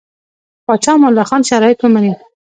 پاچا 0.65 0.91
امان 0.95 1.09
الله 1.09 1.25
خان 1.29 1.41
شرایط 1.49 1.79
ومني. 1.81 2.11